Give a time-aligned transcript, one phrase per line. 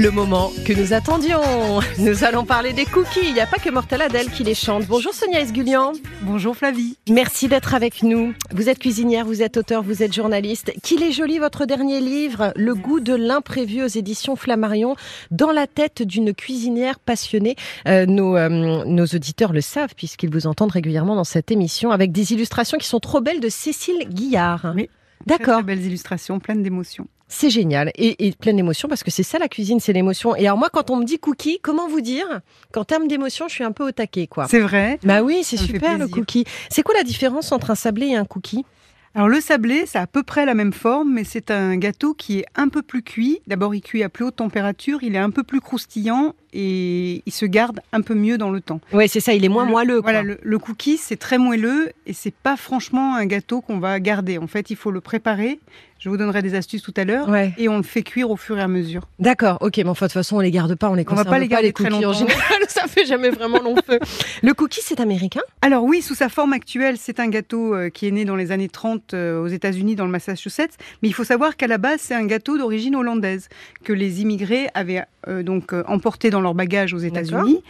[0.00, 1.42] Le moment que nous attendions.
[1.98, 3.20] Nous allons parler des cookies.
[3.22, 4.86] Il n'y a pas que Mortel Adèle qui les chante.
[4.86, 5.92] Bonjour Sonia Esgulian.
[6.22, 6.96] Bonjour Flavie.
[7.10, 8.32] Merci d'être avec nous.
[8.50, 10.72] Vous êtes cuisinière, vous êtes auteur, vous êtes journaliste.
[10.82, 14.96] Qu'il est joli votre dernier livre, Le goût de l'imprévu aux éditions Flammarion,
[15.30, 17.56] dans la tête d'une cuisinière passionnée.
[17.86, 18.48] Euh, nos, euh,
[18.86, 22.88] nos auditeurs le savent puisqu'ils vous entendent régulièrement dans cette émission avec des illustrations qui
[22.88, 24.72] sont trop belles de Cécile Guillard.
[24.74, 24.88] Oui.
[25.26, 25.56] D'accord.
[25.56, 27.06] Très belles illustrations, pleines d'émotions.
[27.32, 30.34] C'est génial et, et plein d'émotions parce que c'est ça la cuisine, c'est l'émotion.
[30.34, 32.26] Et alors moi, quand on me dit cookie, comment vous dire?
[32.72, 34.48] Qu'en termes d'émotion, je suis un peu au taquet, quoi.
[34.48, 34.98] C'est vrai?
[35.04, 36.44] Bah oui, c'est Ça super le cookie.
[36.70, 38.64] C'est quoi la différence entre un sablé et un cookie?
[39.14, 42.40] Alors le sablé, c'est à peu près la même forme, mais c'est un gâteau qui
[42.40, 43.40] est un peu plus cuit.
[43.46, 47.32] D'abord, il cuit à plus haute température, il est un peu plus croustillant et il
[47.32, 48.80] se garde un peu mieux dans le temps.
[48.92, 50.02] Ouais, c'est ça, il est moins Le- moelleux.
[50.02, 50.12] Quoi.
[50.12, 53.98] Voilà, le, le cookie, c'est très moelleux et c'est pas franchement un gâteau qu'on va
[54.00, 54.38] garder.
[54.38, 55.60] En fait, il faut le préparer.
[55.98, 57.28] Je vous donnerai des astuces tout à l'heure.
[57.28, 57.52] Ouais.
[57.58, 59.02] Et on le fait cuire au fur et à mesure.
[59.18, 61.24] D'accord, ok, mais enfin, de toute façon, on les garde pas, on les On va
[61.24, 62.18] conserve pas les garder très cookies en longtemps.
[62.20, 63.98] général, ça fait jamais vraiment long feu.
[64.42, 65.42] Le cookie, c'est américain?
[65.60, 68.50] Alors oui, sous sa forme actuelle, c'est un gâteau euh, qui est né dans les
[68.50, 70.72] années 30 euh, aux États-Unis, dans le Massachusetts.
[71.02, 73.50] Mais il faut savoir qu'à la base, c'est un gâteau d'origine hollandaise
[73.84, 75.02] que les immigrés avaient
[75.42, 77.62] donc euh, emporté dans leur bagage aux États-Unis.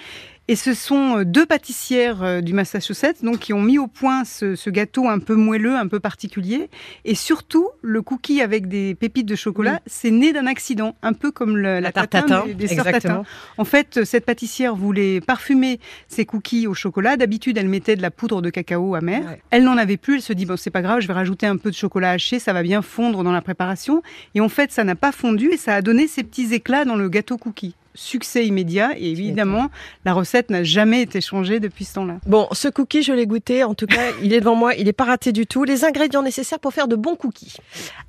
[0.51, 4.25] Et ce sont euh, deux pâtissières euh, du Massachusetts donc qui ont mis au point
[4.25, 6.69] ce, ce gâteau un peu moelleux, un peu particulier.
[7.05, 9.79] Et surtout, le cookie avec des pépites de chocolat, Oui.
[9.87, 12.89] c'est né d'un accident, un peu comme le- la, tarte tatin tatin, des, des sœurs
[12.89, 13.25] exactement.
[13.59, 15.79] En fait, cette pâtissière voulait parfumer
[16.09, 17.17] ses cookies au chocolat.
[17.17, 19.23] D'habitude, elle mettait de la poudre de cacao amer.
[19.25, 19.41] Ouais.
[19.51, 20.17] Elle n'en avait plus.
[20.17, 22.41] Elle se dit bon, c'est pas grave, je vais rajouter un peu de chocolat haché,
[22.41, 24.03] ça va bien fondre dans la préparation.
[24.35, 26.97] Et en fait, ça n'a pas fondu et ça a donné ces petits éclats dans
[26.97, 27.77] le gâteau cookie.
[27.95, 29.69] Succès immédiat et évidemment,
[30.05, 32.19] la recette n'a jamais été changée depuis ce temps-là.
[32.27, 34.93] Bon, ce cookie, je l'ai goûté, en tout cas, il est devant moi, il est
[34.93, 35.65] pas raté du tout.
[35.65, 37.57] Les ingrédients nécessaires pour faire de bons cookies.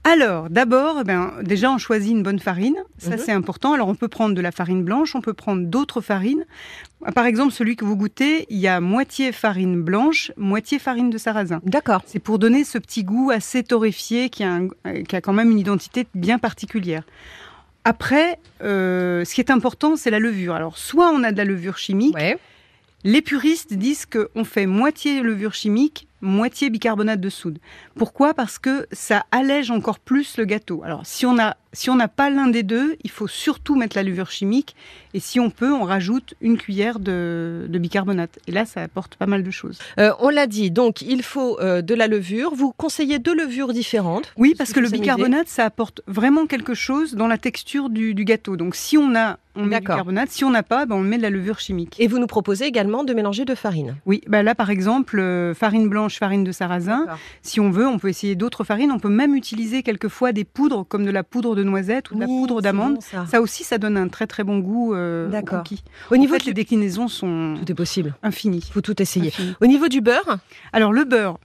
[0.03, 2.75] Alors, d'abord, eh ben, déjà, on choisit une bonne farine.
[2.99, 3.17] Ça, Mhm.
[3.17, 3.73] c'est important.
[3.73, 6.45] Alors, on peut prendre de la farine blanche, on peut prendre d'autres farines.
[7.15, 11.17] Par exemple, celui que vous goûtez, il y a moitié farine blanche, moitié farine de
[11.17, 11.59] sarrasin.
[11.65, 12.03] D'accord.
[12.05, 15.33] C'est pour donner ce petit goût assez torréfié qui a, un- euh, qui a quand
[15.33, 17.03] même une identité bien particulière.
[17.83, 20.53] Après, euh, ce qui est important, c'est la levure.
[20.53, 22.15] Alors, soit on a de la levure chimique.
[22.15, 22.37] Ouais.
[23.03, 27.57] Les puristes disent qu'on fait moitié levure chimique, moitié bicarbonate de soude.
[27.95, 28.35] Pourquoi?
[28.35, 30.83] Parce que ça allège encore plus le gâteau.
[30.83, 33.95] Alors, si on a, si on n'a pas l'un des deux, il faut surtout mettre
[33.95, 34.75] la levure chimique.
[35.13, 38.39] Et si on peut, on rajoute une cuillère de, de bicarbonate.
[38.47, 39.79] Et là, ça apporte pas mal de choses.
[39.99, 42.53] Euh, on l'a dit, donc il faut euh, de la levure.
[42.55, 44.31] Vous conseillez deux levures différentes?
[44.37, 48.23] Oui, parce que le bicarbonate, ça apporte vraiment quelque chose dans la texture du, du
[48.23, 48.55] gâteau.
[48.55, 49.95] Donc, si on a, on met du D'accord.
[49.95, 50.29] bicarbonate.
[50.29, 51.97] Si on n'a pas, ben, on met de la levure chimique.
[51.99, 53.97] Et vous nous proposez également de mélanger deux farines?
[54.05, 57.05] Oui, ben là, par exemple, euh, farine blanche, farine de sarrasin.
[57.41, 58.91] Si on veut, on peut essayer d'autres farines.
[58.91, 62.19] On peut même utiliser quelquefois des poudres, comme de la poudre de noisette ou de
[62.21, 62.95] la poudre d'amande.
[62.95, 63.25] bon, ça.
[63.29, 65.59] Ça aussi, ça donne un très très bon goût euh, au D'accord.
[65.63, 65.83] cookie.
[66.09, 66.45] Au En niveau fait, du...
[66.47, 68.13] les déclinaisons sont Tout est possible.
[68.23, 68.69] infinies.
[68.73, 69.31] Faut tout essayer.
[69.61, 70.37] Au niveau du beurre,
[70.73, 71.37] Alors le beurre,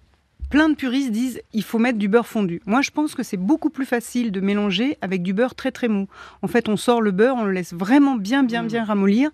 [0.50, 2.60] plein de puristes disent il faut mettre du beurre fondu.
[2.66, 5.88] Moi, je pense que c'est beaucoup plus facile de mélanger avec du beurre très très
[5.88, 6.06] mou.
[6.42, 8.66] En fait, on sort le beurre, on le laisse vraiment bien bien Mm.
[8.68, 9.30] bien ramollir.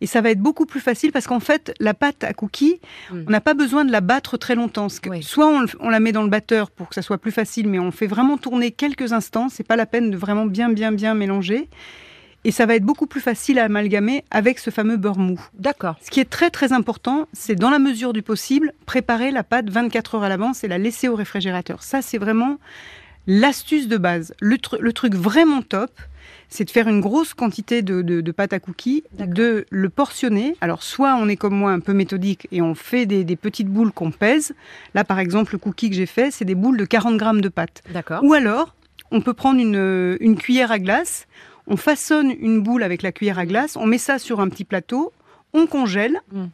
[0.00, 2.80] Et ça va être beaucoup plus facile parce qu'en fait, la pâte à cookies,
[3.10, 3.24] Mm.
[3.26, 4.88] on n'a pas besoin de la battre très longtemps.
[5.08, 5.22] Oui.
[5.22, 7.78] Soit on, on la met dans le batteur pour que ça soit plus facile, mais
[7.78, 9.48] on fait vraiment tourner quelques instants.
[9.48, 11.68] C'est pas la peine de vraiment bien bien bien mélanger.
[12.46, 15.40] Et ça va être beaucoup plus facile à amalgamer avec ce fameux beurre mou.
[15.58, 15.96] d'accord.
[16.00, 19.68] Ce qui est très très important, c'est dans la mesure du possible, préparer la pâte
[19.68, 21.82] 24 heures à l'avance et la laisser au réfrigérateur.
[21.82, 22.58] Ça, c'est vraiment
[23.26, 24.32] l'astuce de base.
[24.40, 25.90] Le, tru- le truc vraiment top,
[26.48, 30.54] c'est de faire une grosse quantité de, de- de pâte à cookies, de le portionner.
[30.60, 33.66] Alors, soit on est comme moi un peu méthodique et on fait des, des petites
[33.68, 34.54] boules qu'on pèse.
[34.94, 37.48] Là, par exemple, le cookie que j'ai fait, c'est des boules de 40 grammes de
[37.48, 37.82] pâte.
[37.92, 38.22] D'accord.
[38.22, 38.76] Ou alors,
[39.10, 41.26] on peut prendre une, une cuillère à glace,
[41.66, 44.64] on façonne une boule avec la cuillère à glace, on met ça sur un petit
[44.64, 45.12] plateau,
[45.52, 46.20] on congèle.
[46.32, 46.46] Mm.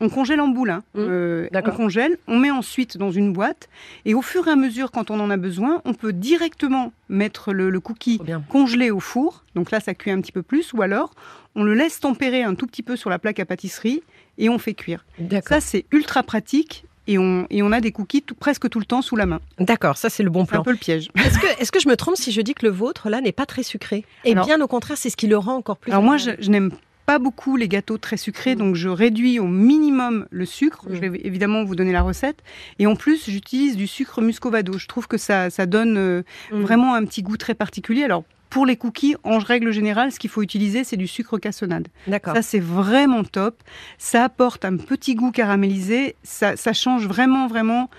[0.00, 0.82] On congèle en boule, hein.
[0.94, 0.98] Mm.
[0.98, 3.68] Euh, on congèle, on met ensuite dans une boîte,
[4.04, 7.52] et au fur et à mesure, quand on en a besoin, on peut directement mettre
[7.52, 10.82] le, le cookie congelé au four, donc là ça cuit un petit peu plus, ou
[10.82, 11.14] alors
[11.54, 14.02] on le laisse tempérer un tout petit peu sur la plaque à pâtisserie,
[14.36, 15.06] et on fait cuire.
[15.46, 18.84] Ça c'est ultra pratique, et on, et on a des cookies tout- presque tout le
[18.86, 19.40] temps sous la main.
[19.58, 20.62] D'accord, ça c'est le bon C'est un plan.
[20.64, 21.08] peu le piège.
[21.60, 23.62] Est-ce que, je me trompe si je dis que le vôtre, là, n'est pas très
[23.62, 24.04] sucré?
[24.24, 25.90] Et Alors- bien au contraire, c'est ce qui le rend encore plus.
[25.92, 26.70] Alors moi, je, n'aime
[27.06, 28.58] pas beaucoup les gâteaux très sucrés, Mm.
[28.58, 30.86] donc je réduis au minimum le sucre.
[30.88, 30.94] Mm.
[30.94, 32.38] Je vais évidemment vous donner la recette.
[32.78, 34.78] Et en plus, j'utilise du sucre muscovado.
[34.78, 36.62] Je trouve que ça, ça donne euh, Mm.
[36.62, 38.04] vraiment un petit goût très particulier.
[38.04, 38.24] Alors,
[38.54, 41.88] pour les cookies, en règle générale, ce qu'il faut utiliser, c'est du sucre cassonade.
[42.06, 42.36] D'accord.
[42.36, 43.60] Ça, c'est vraiment top.
[43.98, 46.14] Ça apporte un petit goût caramélisé.
[46.22, 47.90] Ça, ça change vraiment, vraiment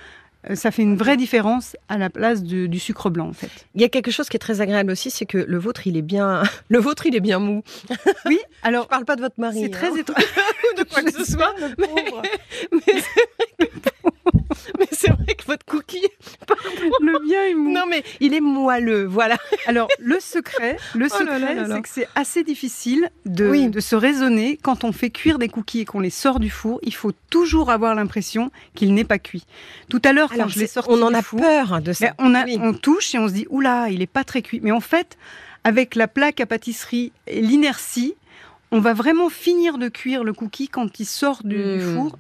[0.50, 3.50] euh, ça fait une vraie différence à la place de- du sucre blanc en fait.
[3.76, 5.98] Il y a quelque chose qui est très agréable aussi, c'est que le vôtre, il
[5.98, 7.62] est bien, le vôtre, il est bien mou.
[8.26, 9.60] Oui, Je alors parle pas de votre mari.
[9.64, 11.54] c'est très hein, ou de quoi que ce soit.
[11.78, 12.06] Mais,
[12.72, 13.70] mais
[14.80, 16.06] mais c'est vrai que votre cookie,
[17.02, 17.72] Le bien est mou.
[17.72, 19.38] non mais il est moelleux, voilà.
[19.68, 23.68] Alors, le secret, le Oh secret, c'est que c'est assez difficile de, Oui.
[23.70, 26.80] de se raisonner quand on fait cuire des cookies et qu'on les sort du four.
[26.84, 29.46] Il faut toujours avoir l'impression qu'il n'est pas cuit.
[29.90, 32.08] Tout à l'heure, quand je l'ai c'est- sorti on en a four, peur de ça.
[32.08, 32.58] ben, on, a, Oui.
[32.62, 34.60] on touche et on se dit oula, il est pas très cuit.
[34.64, 35.18] Mais en fait,
[35.64, 38.16] avec la plaque à pâtisserie et l'inertie,
[38.72, 41.96] on va vraiment finir de cuire le cookie quand il sort du, du Mm.
[41.96, 42.18] four.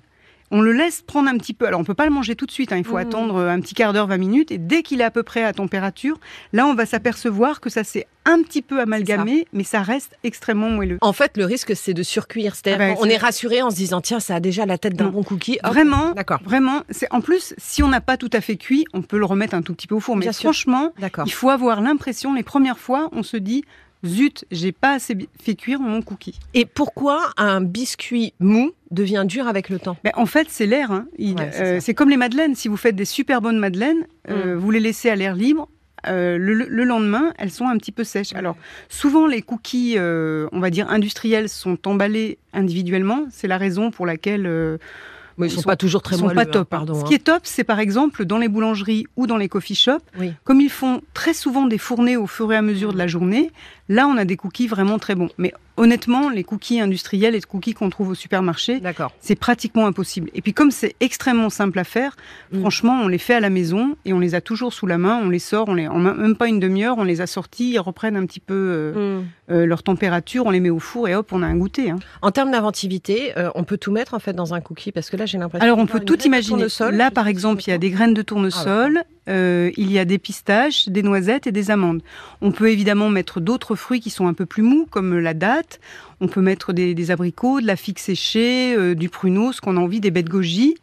[0.51, 1.65] On le laisse prendre un petit peu.
[1.65, 2.71] Alors, on peut pas le manger tout de suite.
[2.71, 2.77] hein.
[2.77, 2.99] Il faut Mm.
[2.99, 4.51] attendre un petit quart d'heure, 20 minutes.
[4.51, 6.19] Et dès qu'il est à peu près à température,
[6.53, 10.69] là, on va s'apercevoir que ça s'est un petit peu amalgamé, mais ça reste extrêmement
[10.69, 10.97] moelleux.
[11.01, 12.55] En fait, le risque, c'est de surcuire.
[12.55, 14.95] C'est-à-dire Ah qu'on c'est- est rassuré en se disant, tiens, ça a déjà la tête
[14.95, 15.57] d'un bon cookie.
[15.63, 15.71] Hop.
[15.73, 16.81] Vraiment, D'accord, vraiment.
[16.89, 19.53] C'est en plus, si on n'a pas tout à fait cuit, on peut le remettre
[19.55, 20.15] un tout petit peu au four.
[20.15, 20.91] Mais Bien franchement.
[21.25, 23.63] Il faut avoir l'impression, les premières fois, on se dit
[24.07, 26.39] zut, j'ai pas assez fait cuire mon cookie.
[26.53, 29.97] Et pourquoi un biscuit mou devient dur avec le temps?
[30.03, 30.91] Ben, en fait, c'est l'air.
[30.91, 31.07] hein.
[31.17, 32.55] Il- Ouais, c'est euh, c'est comme les madeleines.
[32.55, 35.67] Si vous faites des super bonnes madeleines, euh, vous les laissez à l'air libre.
[36.07, 38.33] euh, le, le lendemain, elles sont un petit peu sèches.
[38.33, 38.55] Alors,
[38.89, 43.25] souvent, les cookies, on va dire industriels, sont emballés individuellement.
[43.31, 44.45] C'est la raison pour laquelle
[45.37, 46.35] Mais ils Ils sont, sont- pas toujours très ils sont moelleux.
[46.35, 46.61] pas hein, top.
[46.61, 46.67] hein.
[46.69, 46.99] pardon.
[47.01, 50.01] Ce qui est top, c'est par exemple dans les boulangeries ou dans les coffee shops,
[50.19, 50.31] Oui.
[50.43, 53.51] comme ils font très souvent des fournées au fur et à mesure de la journée,
[53.89, 55.29] là on a des cookies vraiment très bons.
[55.37, 58.81] Mais honnêtement, les cookies industriels et les cookies qu'on trouve au supermarché,
[59.19, 60.29] c'est pratiquement impossible.
[60.33, 62.15] Et puis comme c'est extrêmement simple à faire,
[62.51, 62.59] Mm.
[62.61, 65.19] franchement, on les fait à la maison et on les a toujours sous la main,
[65.23, 67.79] on les sort, on les, en même pas une demi-heure, on les a sortis, ils
[67.79, 69.25] reprennent un petit peu euh, Mm.
[69.51, 71.89] euh, leur température, on les met au four et hop, on a un goûter.
[71.91, 71.97] hein.
[72.21, 74.91] En termes d'inventivité, euh, on peut tout mettre en fait dans un cookie?
[74.91, 75.63] Parce que là j'ai l'impression.
[75.65, 76.67] Alors on peut tout imaginer.
[76.91, 80.17] Là par exemple, il y a des graines de tournesol, euh, il y a des
[80.19, 82.01] pistaches, des noisettes et des amandes.
[82.41, 85.64] On peut évidemment mettre d'autres fruits qui sont un peu plus mous, comme la date.
[86.21, 89.77] On peut mettre des, des abricots, de la figue séchée, euh, du pruneau, ce qu'on
[89.77, 90.75] a envie, des baies de goji.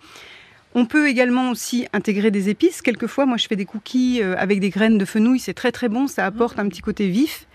[0.75, 2.81] On peut également aussi intégrer des épices.
[2.81, 5.39] Quelquefois, moi, je fais des cookies euh, avec des graines de fenouil.
[5.39, 6.07] C'est très très bon.
[6.07, 7.47] Ça apporte un petit côté vif.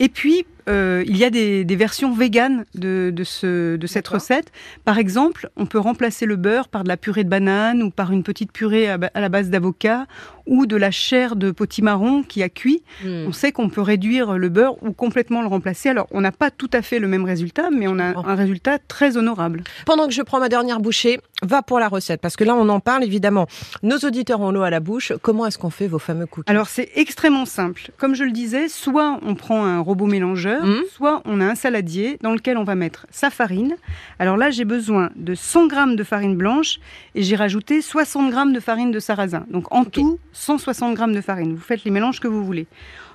[0.00, 4.06] Et puis, euh, il y a des, des versions véganes de, de, ce, de cette
[4.08, 4.52] recette.
[4.84, 8.12] Par exemple, on peut remplacer le beurre par de la purée de banane ou par
[8.12, 10.06] une petite purée à, la base d'avocat
[10.46, 12.82] ou de la chair de potimarron qui a cuit.
[13.04, 13.26] Mm.
[13.28, 15.88] On sait qu'on peut réduire le beurre ou complètement le remplacer.
[15.88, 18.78] Alors, on n'a pas tout à fait le même résultat, mais on a un résultat
[18.78, 19.62] très honorable.
[19.86, 22.68] Pendant que je prends ma dernière bouchée, va pour la recette parce que là on
[22.68, 23.46] en parle évidemment.
[23.82, 25.12] Nos auditeurs ont l'eau à la bouche.
[25.22, 26.50] Comment est-ce qu'on fait vos fameux cookies?
[26.50, 27.90] Alors c'est extrêmement simple.
[27.96, 30.82] Comme je le disais, soit on prend un robot mélangeur, Mhm.
[30.92, 33.76] soit on a un saladier dans lequel on va mettre sa farine.
[34.18, 36.78] Alors là, j'ai besoin de 100 grammes de farine blanche
[37.14, 39.44] et j'ai rajouté 60 grammes de farine de sarrasin.
[39.50, 41.54] Donc en tout, 160 grammes de farine.
[41.54, 42.66] Vous faites les mélanges que vous voulez.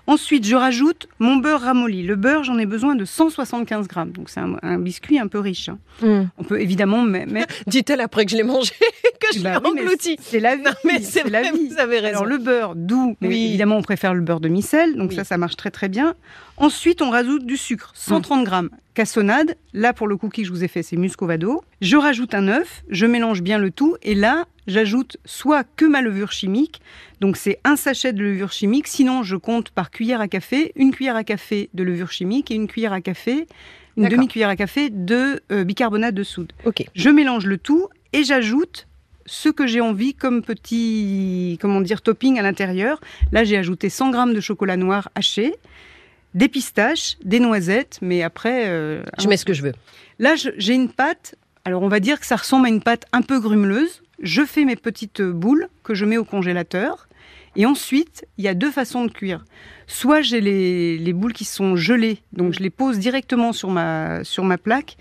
[0.06, 2.04] Ensuite, je rajoute mon beurre ramolli.
[2.04, 4.12] Le beurre, j'en ai besoin de 175 grammes.
[4.12, 5.70] Donc c'est un, un biscuit un peu riche.
[5.70, 5.78] hein.
[6.02, 6.24] Mm.
[6.38, 7.56] On peut évidemment me- mettre...
[7.68, 8.74] Dit-elle après que je l'ai mangé,
[9.22, 10.18] que je Bah l'ai oui, englouti.
[10.22, 10.64] C'est la vie.
[10.64, 11.70] Non mais c'est la vie.
[11.70, 12.18] vous avez raison.
[12.18, 13.46] Alors le beurre doux, mais Oui.
[13.46, 15.16] évidemment on préfère le beurre de micelle, donc Oui.
[15.16, 16.16] ça ça marche très très bien.
[16.58, 19.56] Ensuite on rajoute du sucre, 130 grammes, cassonade.
[19.74, 21.64] Là pour le cookie que je vous ai fait c'est muscovado.
[21.82, 26.02] Je rajoute un œuf, je mélange bien le tout et là j'ajoute soit que ma
[26.02, 26.82] levure chimique,
[27.20, 28.88] donc c'est un sachet de levure chimique.
[28.88, 32.56] Sinon je compte par cuillère à café, une cuillère à café de levure chimique et
[32.56, 33.48] une cuillère à café,
[33.98, 34.18] une D'accord.
[34.18, 36.54] demi cuillère à café de euh, bicarbonate de soude.
[36.66, 36.86] Ok.
[36.94, 38.88] Je mélange le tout et j'ajoute
[39.26, 43.00] ce que j'ai envie comme petit, comment dire, topping à l'intérieur.
[43.32, 45.56] Là, j'ai ajouté 100 grammes de chocolat noir haché,
[46.34, 49.74] des pistaches, des noisettes, mais après, euh, Je mets ce que je veux.
[50.20, 51.36] là, j'ai une pâte.
[51.66, 54.04] Alors, on va dire que ça ressemble à une pâte un peu grumeleuse.
[54.22, 57.08] Je fais mes petites boules que je mets au congélateur.
[57.56, 59.46] Et ensuite, il y a deux façons de cuire.
[59.86, 64.24] Soit j'ai les, les boules qui sont gelées, donc je les pose directement sur ma,
[64.24, 64.98] sur ma plaque.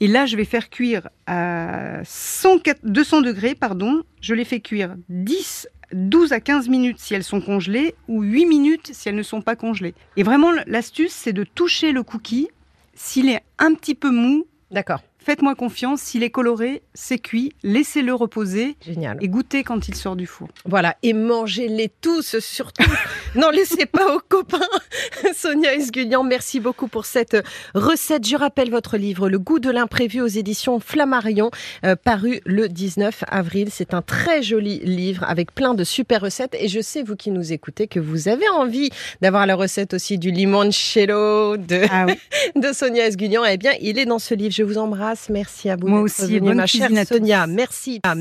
[0.00, 4.02] Et là, je vais faire cuire à 104 200 degrés, pardon.
[4.22, 8.46] Je les fais cuire 10, 12 à 15 minutes si elles sont congelées ou 8
[8.46, 9.94] minutes si elles ne sont pas congelées.
[10.16, 12.48] Et vraiment, l'astuce, c'est de toucher le cookie.
[12.94, 15.00] S'il est un petit peu mou, D'accord.
[15.18, 16.00] faites-moi confiance.
[16.00, 17.52] S'il est coloré, c'est cuit.
[17.62, 19.18] Laissez-le reposer Génial.
[19.20, 20.48] et goûtez quand il sort du four.
[20.64, 22.84] Voilà, et mangez-les tous surtout.
[23.36, 24.58] N'en laissez pas aux copains.
[25.36, 27.36] Sonia Esgulian, merci beaucoup pour cette
[27.74, 28.26] recette.
[28.26, 31.52] Je rappelle votre livre Le goût de l'imprévu aux éditions Flammarion,
[31.84, 33.68] euh, paru le 19 avril.
[33.70, 36.56] C'est un très joli livre avec plein de super recettes.
[36.58, 40.18] Et je sais, vous qui nous écoutez, que vous avez envie d'avoir la recette aussi
[40.18, 42.18] du limoncello de, Ah oui.
[42.60, 43.44] de Sonia Esgulian.
[43.44, 44.52] Eh bien, il est dans ce livre.
[44.52, 45.28] Je vous embrasse.
[45.28, 45.86] Merci à vous.
[45.86, 46.90] Moi aussi, venue, bonne ma chère.
[47.06, 47.46] Sonia.
[47.46, 48.00] Merci.